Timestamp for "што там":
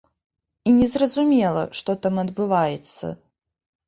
1.79-2.15